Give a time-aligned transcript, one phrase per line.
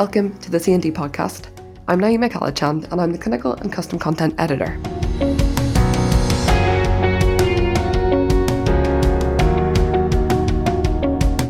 [0.00, 1.48] Welcome to the C&D podcast.
[1.86, 4.80] I'm Naima Kalachand and I'm the Clinical and Custom Content Editor.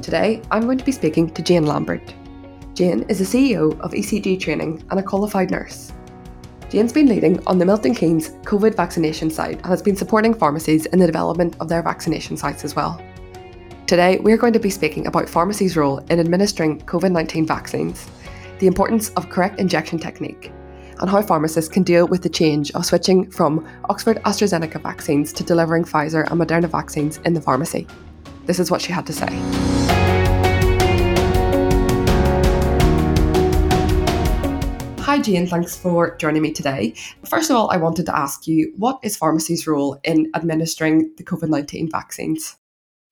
[0.03, 2.13] Today, I'm going to be speaking to Jane Lambert.
[2.75, 5.93] Jane is the CEO of ECG Training and a qualified nurse.
[6.71, 10.87] Jane's been leading on the Milton Keynes COVID vaccination site and has been supporting pharmacies
[10.87, 13.01] in the development of their vaccination sites as well.
[13.87, 18.09] Today, we're going to be speaking about pharmacies' role in administering COVID 19 vaccines,
[18.61, 20.53] the importance of correct injection technique,
[21.01, 25.43] and how pharmacists can deal with the change of switching from Oxford AstraZeneca vaccines to
[25.43, 27.87] delivering Pfizer and Moderna vaccines in the pharmacy.
[28.45, 29.29] This is what she had to say.
[35.01, 35.47] Hi, Jane.
[35.47, 36.95] Thanks for joining me today.
[37.25, 41.25] First of all, I wanted to ask you what is pharmacy's role in administering the
[41.25, 42.59] COVID 19 vaccines?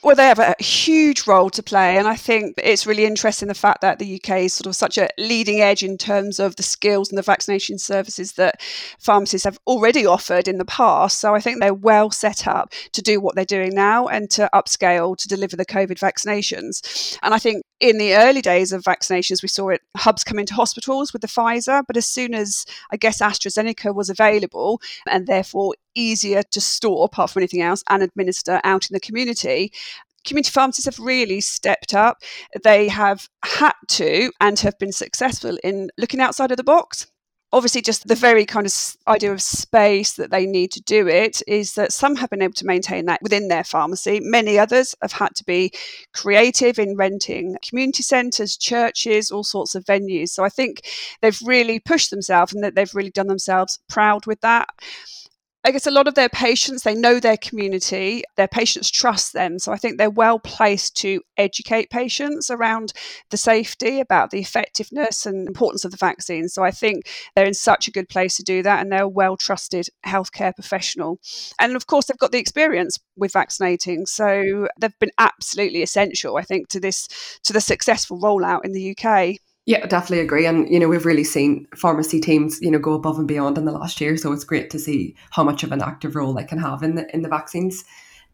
[0.04, 1.98] Well, they have a huge role to play.
[1.98, 4.96] And I think it's really interesting the fact that the UK is sort of such
[4.96, 8.62] a leading edge in terms of the skills and the vaccination services that
[9.00, 11.18] pharmacists have already offered in the past.
[11.18, 14.48] So I think they're well set up to do what they're doing now and to
[14.54, 17.18] upscale to deliver the COVID vaccinations.
[17.24, 20.54] And I think in the early days of vaccinations, we saw it hubs come into
[20.54, 21.82] hospitals with the Pfizer.
[21.84, 27.30] But as soon as I guess AstraZeneca was available and therefore easier to store, apart
[27.30, 29.72] from anything else, and administer out in the community,
[30.28, 32.22] community pharmacies have really stepped up.
[32.62, 37.06] They have had to and have been successful in looking outside of the box.
[37.50, 41.40] Obviously just the very kind of idea of space that they need to do it
[41.46, 44.20] is that some have been able to maintain that within their pharmacy.
[44.20, 45.72] Many others have had to be
[46.12, 50.28] creative in renting community centres churches all sorts of venues.
[50.28, 50.82] So i think
[51.22, 54.68] they've really pushed themselves and that they've really done themselves proud with that
[55.68, 59.58] I guess a lot of their patients, they know their community, their patients trust them.
[59.58, 62.94] So I think they're well placed to educate patients around
[63.28, 66.48] the safety, about the effectiveness and importance of the vaccine.
[66.48, 67.06] So I think
[67.36, 70.54] they're in such a good place to do that and they're a well trusted healthcare
[70.54, 71.20] professional.
[71.58, 74.06] And of course, they've got the experience with vaccinating.
[74.06, 77.08] So they've been absolutely essential, I think, to this,
[77.44, 79.36] to the successful rollout in the UK.
[79.68, 80.46] Yeah, definitely agree.
[80.46, 83.66] And, you know, we've really seen pharmacy teams, you know, go above and beyond in
[83.66, 84.16] the last year.
[84.16, 86.94] So it's great to see how much of an active role they can have in
[86.94, 87.84] the in the vaccines.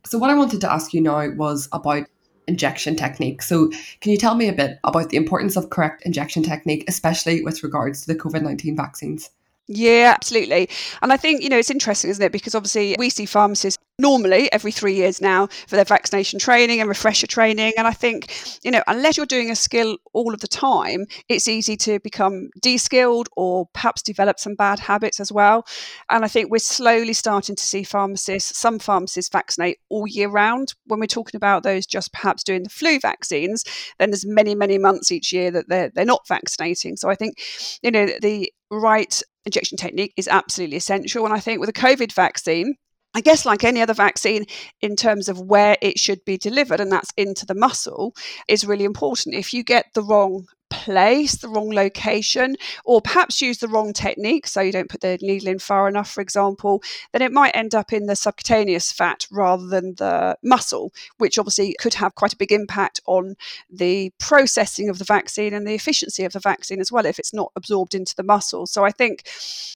[0.06, 2.06] So what I wanted to ask you now was about
[2.46, 3.42] injection technique.
[3.42, 7.42] So can you tell me a bit about the importance of correct injection technique, especially
[7.42, 9.30] with regards to the COVID-19 vaccines?
[9.66, 10.68] Yeah, absolutely.
[11.02, 12.30] And I think, you know, it's interesting, isn't it?
[12.30, 16.88] Because obviously we see pharmacists normally every three years now for their vaccination training and
[16.88, 17.72] refresher training.
[17.76, 18.32] And I think,
[18.64, 22.50] you know, unless you're doing a skill all of the time, it's easy to become
[22.60, 25.64] de skilled or perhaps develop some bad habits as well.
[26.10, 30.74] And I think we're slowly starting to see pharmacists, some pharmacists vaccinate all year round.
[30.86, 33.64] When we're talking about those just perhaps doing the flu vaccines,
[33.98, 36.96] then there's many, many months each year that they're, they're not vaccinating.
[36.96, 37.38] So I think,
[37.82, 41.24] you know, the right injection technique is absolutely essential.
[41.24, 42.76] And I think with a COVID vaccine,
[43.14, 44.44] I guess, like any other vaccine,
[44.80, 48.14] in terms of where it should be delivered, and that's into the muscle,
[48.48, 49.34] is really important.
[49.36, 54.46] If you get the wrong place, the wrong location, or perhaps use the wrong technique,
[54.46, 56.82] so you don't put the needle in far enough, for example,
[57.12, 61.74] then it might end up in the subcutaneous fat rather than the muscle, which obviously
[61.78, 63.36] could have quite a big impact on
[63.70, 67.34] the processing of the vaccine and the efficiency of the vaccine as well if it's
[67.34, 68.66] not absorbed into the muscle.
[68.66, 69.22] So I think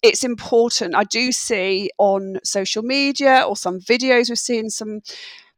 [0.03, 0.95] it's important.
[0.95, 5.01] I do see on social media or some videos, we've seen some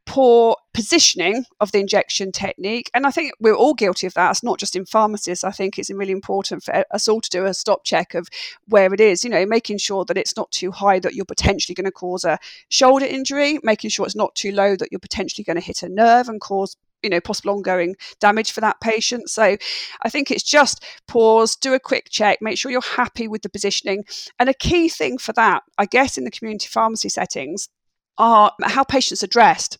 [0.05, 2.89] poor positioning of the injection technique.
[2.93, 4.31] And I think we're all guilty of that.
[4.31, 5.43] It's not just in pharmacists.
[5.43, 8.27] I think it's really important for us all to do a stop check of
[8.67, 11.75] where it is, you know, making sure that it's not too high that you're potentially
[11.75, 12.39] going to cause a
[12.69, 15.89] shoulder injury, making sure it's not too low that you're potentially going to hit a
[15.89, 19.57] nerve and cause you know possible ongoing damage for that patient so
[20.03, 23.49] i think it's just pause do a quick check make sure you're happy with the
[23.49, 24.05] positioning
[24.37, 27.69] and a key thing for that i guess in the community pharmacy settings
[28.17, 29.77] are how patients are dressed.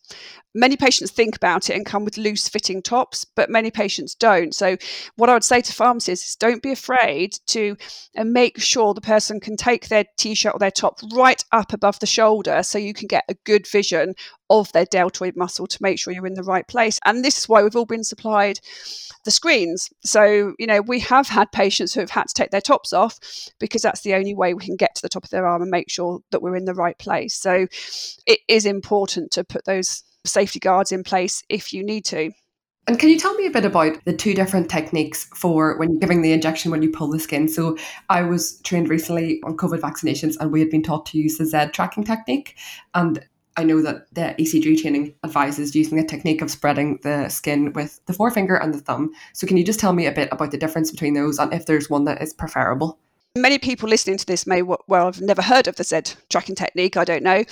[0.54, 4.54] Many patients think about it and come with loose fitting tops, but many patients don't.
[4.54, 4.76] So,
[5.16, 7.76] what I would say to pharmacists is don't be afraid to
[8.16, 11.72] uh, make sure the person can take their t shirt or their top right up
[11.72, 14.14] above the shoulder so you can get a good vision
[14.50, 17.00] of their deltoid muscle to make sure you're in the right place.
[17.06, 18.60] And this is why we've all been supplied
[19.24, 19.88] the screens.
[20.04, 23.18] So, you know, we have had patients who have had to take their tops off
[23.58, 25.70] because that's the only way we can get to the top of their arm and
[25.70, 27.34] make sure that we're in the right place.
[27.34, 27.66] So,
[28.26, 32.32] it is important to put those safety guards in place if you need to.
[32.88, 36.00] And can you tell me a bit about the two different techniques for when you're
[36.00, 37.48] giving the injection when you pull the skin?
[37.48, 37.76] So
[38.08, 41.46] I was trained recently on COVID vaccinations and we had been taught to use the
[41.46, 42.56] Z tracking technique.
[42.94, 43.24] And
[43.56, 48.00] I know that the ECG training advises using a technique of spreading the skin with
[48.06, 49.12] the forefinger and the thumb.
[49.32, 51.66] So, can you just tell me a bit about the difference between those and if
[51.66, 52.98] there's one that is preferable?
[53.34, 56.98] Many people listening to this may well have never heard of the Z tracking technique.
[56.98, 57.44] I don't know.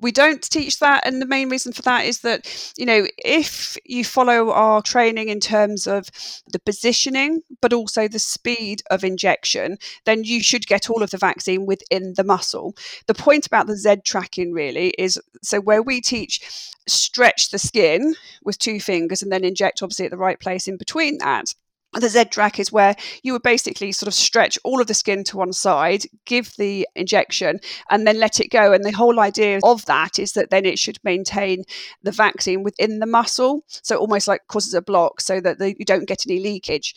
[0.00, 1.06] We don't teach that.
[1.06, 5.28] And the main reason for that is that, you know, if you follow our training
[5.28, 6.08] in terms of
[6.50, 11.18] the positioning, but also the speed of injection, then you should get all of the
[11.18, 12.74] vaccine within the muscle.
[13.06, 16.40] The point about the Z tracking really is so where we teach
[16.88, 20.78] stretch the skin with two fingers and then inject obviously at the right place in
[20.78, 21.52] between that
[22.00, 25.36] the Z-track is where you would basically sort of stretch all of the skin to
[25.36, 27.60] one side, give the injection,
[27.90, 28.72] and then let it go.
[28.72, 31.64] And the whole idea of that is that then it should maintain
[32.02, 35.84] the vaccine within the muscle, so almost like causes a block, so that the, you
[35.84, 36.94] don't get any leakage.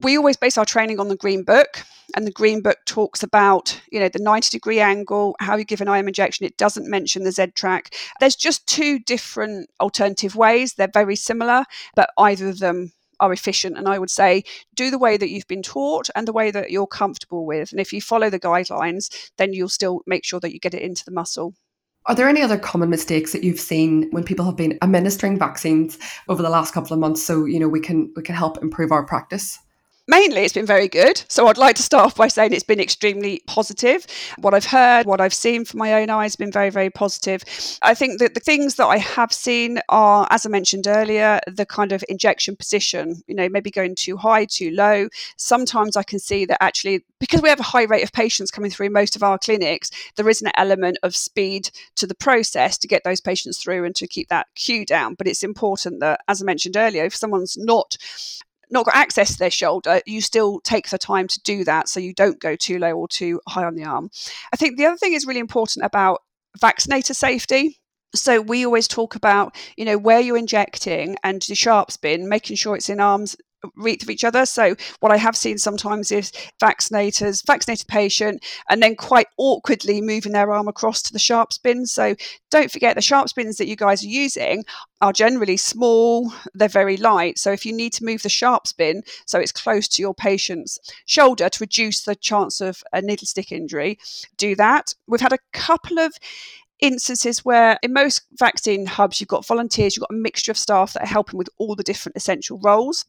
[0.00, 1.82] We always base our training on the Green Book,
[2.14, 5.80] and the Green Book talks about you know the 90 degree angle, how you give
[5.80, 6.46] an IM injection.
[6.46, 7.94] It doesn't mention the Z-track.
[8.20, 10.74] There's just two different alternative ways.
[10.74, 13.76] They're very similar, but either of them are efficient.
[13.76, 16.70] And I would say do the way that you've been taught and the way that
[16.70, 17.72] you're comfortable with.
[17.72, 20.82] And if you follow the guidelines, then you'll still make sure that you get it
[20.82, 21.54] into the muscle.
[22.06, 25.98] Are there any other common mistakes that you've seen when people have been administering vaccines
[26.28, 28.92] over the last couple of months so you know we can we can help improve
[28.92, 29.58] our practice?
[30.08, 31.22] Mainly it's been very good.
[31.28, 34.06] So I'd like to start off by saying it's been extremely positive.
[34.38, 37.42] What I've heard, what I've seen from my own eyes has been very, very positive.
[37.82, 41.66] I think that the things that I have seen are, as I mentioned earlier, the
[41.66, 45.08] kind of injection position, you know, maybe going too high, too low.
[45.36, 48.70] Sometimes I can see that actually, because we have a high rate of patients coming
[48.70, 52.88] through most of our clinics, there is an element of speed to the process to
[52.88, 55.14] get those patients through and to keep that queue down.
[55.14, 57.96] But it's important that, as I mentioned earlier, if someone's not
[58.70, 62.00] not got access to their shoulder, you still take the time to do that so
[62.00, 64.10] you don't go too low or too high on the arm.
[64.52, 66.22] I think the other thing is really important about
[66.60, 67.78] vaccinator safety.
[68.14, 72.56] So we always talk about, you know, where you're injecting and the sharps bin, making
[72.56, 73.36] sure it's in arms
[73.76, 74.46] reach of each other.
[74.46, 80.32] So what I have seen sometimes is vaccinators, vaccinated patient, and then quite awkwardly moving
[80.32, 81.86] their arm across to the sharps bin.
[81.86, 82.14] So
[82.50, 84.64] don't forget the sharps bins that you guys are using
[85.00, 87.38] are generally small, they're very light.
[87.38, 90.78] So if you need to move the sharps bin so it's close to your patient's
[91.04, 93.98] shoulder to reduce the chance of a needle stick injury,
[94.36, 94.94] do that.
[95.06, 96.14] We've had a couple of
[96.80, 100.92] instances where in most vaccine hubs you've got volunteers you've got a mixture of staff
[100.92, 103.06] that are helping with all the different essential roles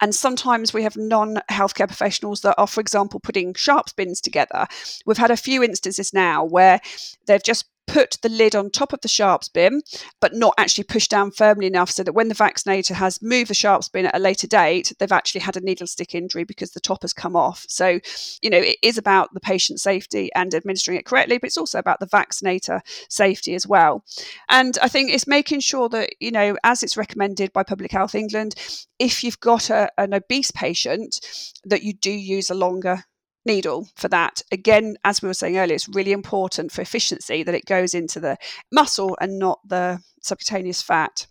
[0.00, 4.66] and sometimes we have non healthcare professionals that are, for example, putting sharps bins together.
[5.06, 6.80] We've had a few instances now where
[7.26, 9.82] they've just put the lid on top of the sharps bin,
[10.20, 13.54] but not actually push down firmly enough so that when the vaccinator has moved the
[13.54, 16.80] sharps bin at a later date, they've actually had a needle stick injury because the
[16.80, 17.64] top has come off.
[17.68, 17.98] So,
[18.42, 21.78] you know, it is about the patient safety and administering it correctly, but it's also
[21.78, 24.04] about the vaccinator safety as well.
[24.48, 28.14] And I think it's making sure that, you know, as it's recommended by Public Health
[28.14, 28.54] England,
[28.98, 31.20] if you've got a, an obese patient,
[31.64, 33.04] that you do use a longer
[33.48, 34.42] needle for that.
[34.52, 38.20] Again, as we were saying earlier, it's really important for efficiency that it goes into
[38.20, 38.36] the
[38.70, 41.26] muscle and not the subcutaneous fat.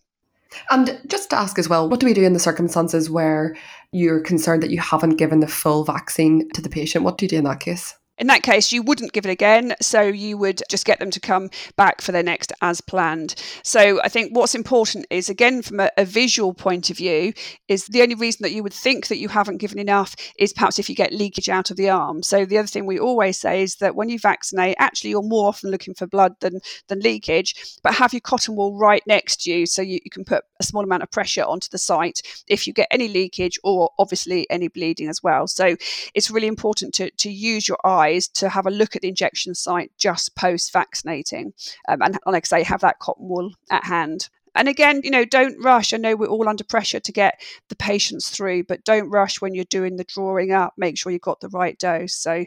[0.69, 3.55] And just to ask as well, what do we do in the circumstances where
[3.91, 7.05] you're concerned that you haven't given the full vaccine to the patient?
[7.05, 7.95] What do you do in that case?
[8.17, 9.75] In that case, you wouldn't give it again.
[9.79, 13.35] So you would just get them to come back for their next as planned.
[13.63, 17.33] So I think what's important is, again, from a, a, visual point of view,
[17.67, 20.79] is the only reason that you would think that you haven't given enough is perhaps
[20.79, 22.23] if you get leakage out of the arm.
[22.23, 25.47] So the other thing we always say is that when you vaccinate, actually, you're more
[25.47, 29.51] often looking for blood than, than leakage, but have your cotton wool right next to
[29.51, 32.65] you so you, you can put a small amount of pressure onto the site if
[32.65, 35.45] you get any leakage or obviously any bleeding as well.
[35.45, 35.75] So
[36.15, 39.55] it's really important to, to use your eye to have a look at the injection
[39.55, 41.53] site just post vaccinating.
[41.87, 44.29] Um, and like I say, have that cotton wool at hand.
[44.55, 45.93] And again, you know, don't rush.
[45.93, 49.53] I know we're all under pressure to get the patients through, but don't rush when
[49.53, 50.73] you're doing the drawing up.
[50.77, 52.15] Make sure you've got the right dose.
[52.15, 52.45] So,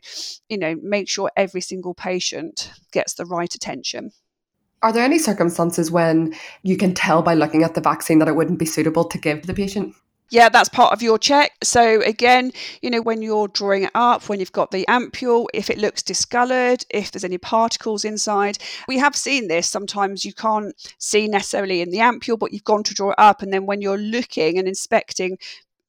[0.48, 4.10] you know, make sure every single patient gets the right attention.
[4.82, 8.34] Are there any circumstances when you can tell by looking at the vaccine that it
[8.34, 9.94] wouldn't be suitable to give to the patient?
[10.32, 11.52] Yeah, that's part of your check.
[11.64, 15.68] So again, you know, when you're drawing it up, when you've got the ampule, if
[15.70, 19.68] it looks discolored, if there's any particles inside, we have seen this.
[19.68, 23.42] Sometimes you can't see necessarily in the ampule, but you've gone to draw it up,
[23.42, 25.36] and then when you're looking and inspecting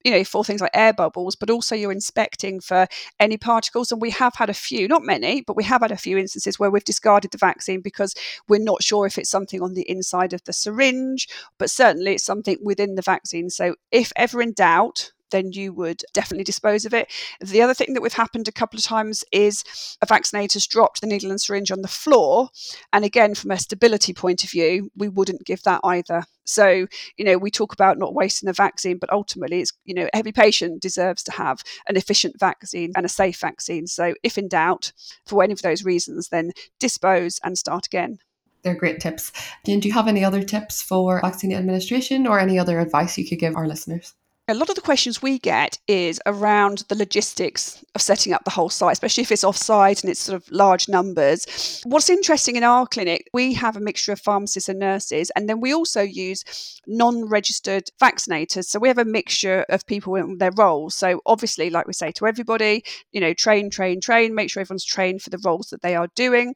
[0.03, 2.87] you know, for things like air bubbles, but also you're inspecting for
[3.19, 3.91] any particles.
[3.91, 6.59] And we have had a few, not many, but we have had a few instances
[6.59, 8.15] where we've discarded the vaccine because
[8.47, 11.27] we're not sure if it's something on the inside of the syringe,
[11.57, 13.49] but certainly it's something within the vaccine.
[13.49, 17.11] So if ever in doubt, then you would definitely dispose of it.
[17.41, 19.63] The other thing that we've happened a couple of times is
[20.01, 22.49] a vaccinator's dropped the needle and syringe on the floor.
[22.93, 26.23] And again, from a stability point of view, we wouldn't give that either.
[26.45, 30.09] So, you know, we talk about not wasting a vaccine, but ultimately it's, you know,
[30.13, 33.87] every patient deserves to have an efficient vaccine and a safe vaccine.
[33.87, 34.91] So, if in doubt,
[35.25, 38.19] for any of those reasons, then dispose and start again.
[38.63, 39.31] They're great tips.
[39.63, 43.39] Do you have any other tips for vaccine administration or any other advice you could
[43.39, 44.13] give our listeners?
[44.51, 48.51] A lot of the questions we get is around the logistics of setting up the
[48.51, 51.81] whole site, especially if it's off-site and it's sort of large numbers.
[51.85, 55.61] What's interesting in our clinic, we have a mixture of pharmacists and nurses, and then
[55.61, 58.65] we also use non-registered vaccinators.
[58.65, 60.95] So we have a mixture of people in their roles.
[60.95, 64.83] So obviously, like we say to everybody, you know, train, train, train, make sure everyone's
[64.83, 66.55] trained for the roles that they are doing.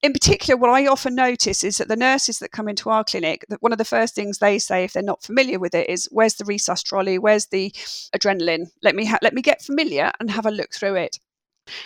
[0.00, 3.44] In particular, what I often notice is that the nurses that come into our clinic,
[3.48, 6.08] that one of the first things they say if they're not familiar with it is,
[6.12, 7.18] "Where's the resus trolley?
[7.32, 7.72] Where's the
[8.14, 8.66] adrenaline?
[8.82, 11.18] Let me ha- let me get familiar and have a look through it."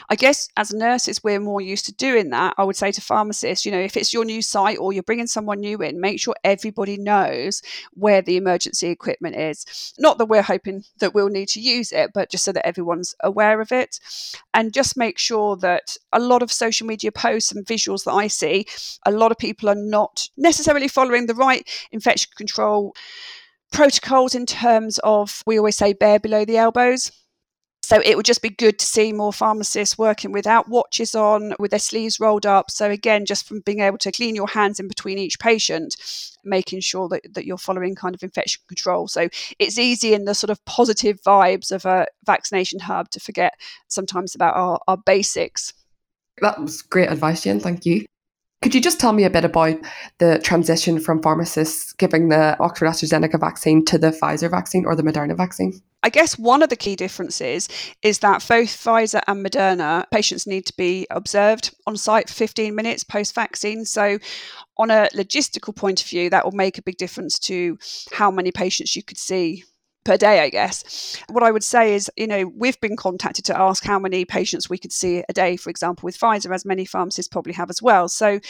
[0.09, 2.55] I guess as nurses, we're more used to doing that.
[2.59, 5.27] I would say to pharmacists, you know, if it's your new site or you're bringing
[5.27, 7.63] someone new in, make sure everybody knows
[7.93, 9.95] where the emergency equipment is.
[9.99, 13.15] Not that we're hoping that we'll need to use it, but just so that everyone's
[13.23, 14.01] aware of it.
[14.53, 18.29] And just make sure that a lot of social media posts and visuals that I
[18.29, 18.67] see,
[19.05, 22.95] a lot of people are not necessarily following the right infection control
[23.73, 27.11] protocols in terms of, we always say, bare below the elbows
[27.87, 31.71] so it would just be good to see more pharmacists working without watches on, with
[31.71, 32.69] their sleeves rolled up.
[32.69, 35.95] So again, just from being able to clean your hands in between each patient,
[36.43, 39.07] making sure that, that you're following kind of infection control.
[39.07, 39.29] So
[39.61, 43.55] it's easy in the sort of positive vibes of a vaccination hub to forget
[43.87, 45.73] sometimes about our, our basics.
[46.43, 47.61] That was great advice, Jen.
[47.61, 48.05] Thank you.
[48.63, 49.77] Could you just tell me a bit about
[50.19, 55.03] the transition from pharmacists giving the Oxford AstraZeneca vaccine to the Pfizer vaccine or the
[55.03, 55.81] Moderna vaccine?
[56.03, 57.69] I guess one of the key differences
[58.03, 62.75] is that both Pfizer and Moderna patients need to be observed on site for 15
[62.75, 63.85] minutes post vaccine.
[63.85, 64.19] So,
[64.79, 67.79] on a logistical point of view, that will make a big difference to
[68.13, 69.65] how many patients you could see
[70.07, 71.21] per day, I guess.
[71.29, 74.71] What I would say is, you know, we've been contacted to ask how many patients
[74.71, 77.83] we could see a day, for example, with Pfizer, as many pharmacists probably have as
[77.83, 78.09] well.
[78.09, 78.41] So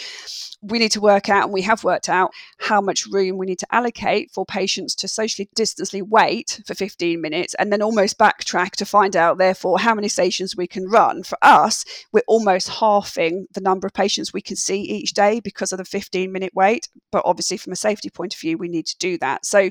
[0.61, 3.59] we need to work out, and we have worked out, how much room we need
[3.59, 8.73] to allocate for patients to socially distantly wait for 15 minutes and then almost backtrack
[8.73, 11.23] to find out, therefore, how many stations we can run.
[11.23, 15.73] For us, we're almost halving the number of patients we can see each day because
[15.73, 16.89] of the 15 minute wait.
[17.11, 19.47] But obviously, from a safety point of view, we need to do that.
[19.47, 19.71] So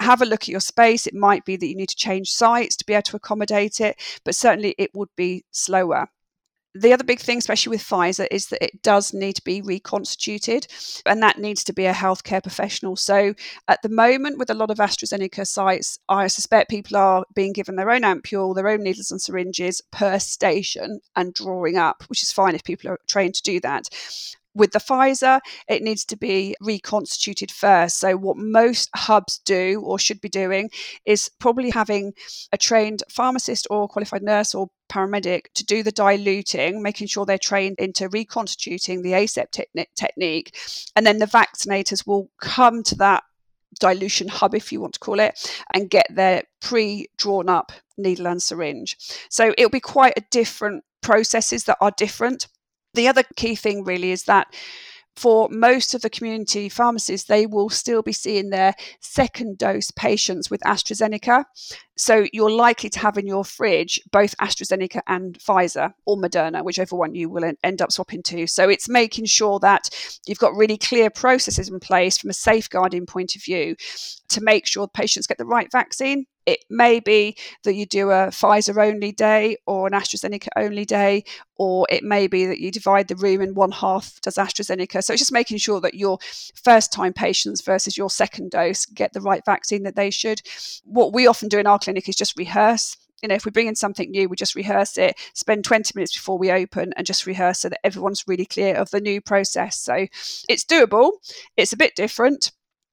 [0.00, 2.76] have a look at your space it might be that you need to change sites
[2.76, 6.08] to be able to accommodate it, but certainly it would be slower.
[6.74, 10.66] The other big thing, especially with Pfizer, is that it does need to be reconstituted,
[11.06, 12.94] and that needs to be a healthcare professional.
[12.94, 13.34] So,
[13.66, 17.76] at the moment, with a lot of AstraZeneca sites, I suspect people are being given
[17.76, 22.32] their own ampule, their own needles and syringes per station and drawing up, which is
[22.32, 23.88] fine if people are trained to do that.
[24.58, 28.00] With the Pfizer, it needs to be reconstituted first.
[28.00, 30.70] So, what most hubs do or should be doing
[31.06, 32.12] is probably having
[32.52, 37.38] a trained pharmacist or qualified nurse or paramedic to do the diluting, making sure they're
[37.38, 40.56] trained into reconstituting the ASEP te- technique.
[40.96, 43.22] And then the vaccinators will come to that
[43.78, 45.38] dilution hub, if you want to call it,
[45.72, 48.96] and get their pre drawn up needle and syringe.
[49.30, 52.48] So it'll be quite a different processes that are different.
[52.98, 54.52] The other key thing really is that
[55.14, 60.50] for most of the community pharmacies, they will still be seeing their second dose patients
[60.50, 61.44] with AstraZeneca.
[61.96, 66.96] So you're likely to have in your fridge both AstraZeneca and Pfizer or Moderna, whichever
[66.96, 68.48] one you will end up swapping to.
[68.48, 69.90] So it's making sure that
[70.26, 73.76] you've got really clear processes in place from a safeguarding point of view
[74.30, 78.28] to make sure patients get the right vaccine it may be that you do a
[78.28, 81.24] Pfizer only day or an AstraZeneca only day,
[81.56, 85.04] or it may be that you divide the room and one half does AstraZeneca.
[85.04, 86.18] So it's just making sure that your
[86.54, 90.40] first time patients versus your second dose get the right vaccine that they should.
[90.84, 93.66] What we often do in our clinic is just rehearse you know, if we bring
[93.66, 97.26] in something new, we just rehearse it, spend 20 minutes before we open and just
[97.26, 99.76] rehearse so that everyone's really clear of the new process.
[99.76, 100.06] So
[100.48, 101.10] it's doable.
[101.56, 102.52] It's a bit different,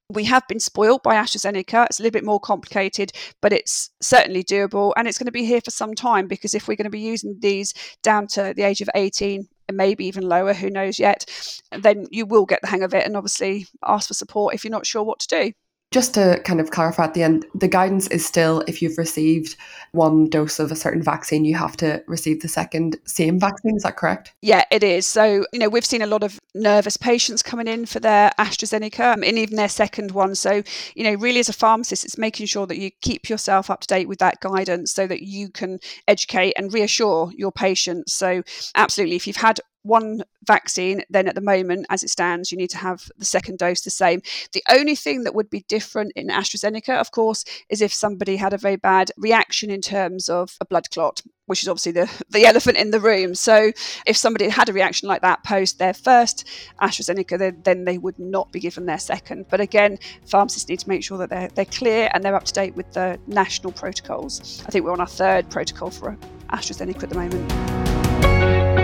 [0.09, 1.85] we have been spoiled by AstraZeneca.
[1.85, 5.45] It's a little bit more complicated, but it's certainly doable and it's going to be
[5.45, 8.63] here for some time because if we're going to be using these down to the
[8.63, 11.25] age of 18 and maybe even lower, who knows yet,
[11.71, 14.71] then you will get the hang of it and obviously ask for support if you're
[14.71, 15.51] not sure what to do.
[15.95, 19.55] Just to kind of clarify at the end, the guidance is still if you've received
[19.93, 23.77] one dose of a certain vaccine, you have to receive the second same vaccine.
[23.77, 24.33] Is that correct?
[24.41, 25.07] Yeah, it is.
[25.07, 29.13] So, you know, we've seen a lot of nervous patients coming in for their AstraZeneca
[29.13, 30.35] um, and even their second one.
[30.35, 30.63] So,
[30.95, 33.87] you know, really as a pharmacist, it's making sure that you keep yourself up to
[33.87, 38.13] date with that guidance so that you can educate and reassure your patients.
[38.13, 38.43] So,
[38.75, 42.71] absolutely, if you've had one vaccine, then at the moment, as it stands, you need
[42.71, 44.21] to have the second dose the same.
[44.51, 48.53] The only thing that would be different in AstraZeneca, of course, is if somebody had
[48.53, 52.45] a very bad reaction in terms of a blood clot, which is obviously the, the
[52.45, 53.35] elephant in the room.
[53.35, 53.71] So
[54.07, 56.47] if somebody had a reaction like that post their first
[56.81, 59.45] AstraZeneca, then, then they would not be given their second.
[59.49, 62.53] But again, pharmacists need to make sure that they're, they're clear and they're up to
[62.53, 64.63] date with the national protocols.
[64.67, 66.17] I think we're on our third protocol for
[66.49, 68.74] AstraZeneca at the moment.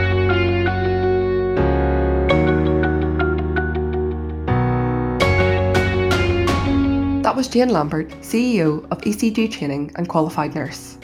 [7.32, 10.98] That was Jane Lambert, CEO of ECG Training and Qualified Nurse.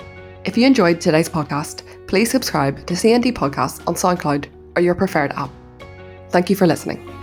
[0.44, 5.32] If you enjoyed today's podcast, please subscribe to C&D Podcasts on SoundCloud or your preferred
[5.38, 5.50] app.
[6.32, 7.17] Thank you for listening.